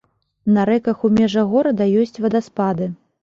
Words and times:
На 0.55 0.63
рэках 0.69 1.03
у 1.09 1.11
межах 1.17 1.45
горада 1.53 1.87
ёсць 2.05 2.17
вадаспады. 2.23 2.91